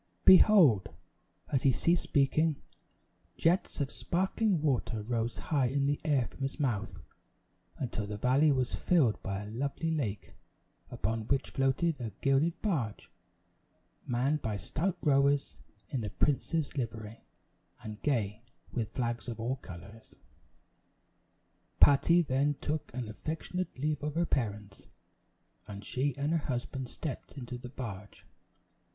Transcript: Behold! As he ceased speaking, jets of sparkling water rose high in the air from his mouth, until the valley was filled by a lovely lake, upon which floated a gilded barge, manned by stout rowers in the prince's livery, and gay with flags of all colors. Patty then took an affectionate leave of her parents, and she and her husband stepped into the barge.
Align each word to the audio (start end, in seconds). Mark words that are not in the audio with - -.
Behold! 0.25 0.89
As 1.51 1.61
he 1.61 1.71
ceased 1.71 2.01
speaking, 2.01 2.59
jets 3.37 3.79
of 3.79 3.91
sparkling 3.91 4.59
water 4.59 5.03
rose 5.03 5.37
high 5.37 5.67
in 5.67 5.83
the 5.83 6.01
air 6.03 6.25
from 6.25 6.41
his 6.41 6.59
mouth, 6.59 6.97
until 7.77 8.07
the 8.07 8.17
valley 8.17 8.51
was 8.51 8.73
filled 8.73 9.21
by 9.21 9.43
a 9.43 9.51
lovely 9.51 9.91
lake, 9.91 10.33
upon 10.89 11.27
which 11.27 11.51
floated 11.51 12.01
a 12.01 12.09
gilded 12.19 12.59
barge, 12.63 13.11
manned 14.07 14.41
by 14.41 14.57
stout 14.57 14.97
rowers 15.03 15.57
in 15.89 16.01
the 16.01 16.09
prince's 16.09 16.75
livery, 16.75 17.21
and 17.83 18.01
gay 18.01 18.41
with 18.71 18.95
flags 18.95 19.27
of 19.27 19.39
all 19.39 19.57
colors. 19.57 20.15
Patty 21.79 22.23
then 22.23 22.55
took 22.59 22.91
an 22.95 23.07
affectionate 23.07 23.77
leave 23.77 24.01
of 24.01 24.15
her 24.15 24.25
parents, 24.25 24.81
and 25.67 25.85
she 25.85 26.17
and 26.17 26.31
her 26.31 26.45
husband 26.47 26.89
stepped 26.89 27.37
into 27.37 27.59
the 27.59 27.69
barge. 27.69 28.25